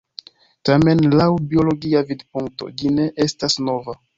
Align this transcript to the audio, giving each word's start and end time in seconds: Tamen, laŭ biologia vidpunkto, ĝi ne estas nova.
Tamen, 0.69 1.03
laŭ 1.19 1.27
biologia 1.53 2.03
vidpunkto, 2.09 2.73
ĝi 2.81 2.95
ne 2.99 3.07
estas 3.29 3.63
nova. 3.69 3.97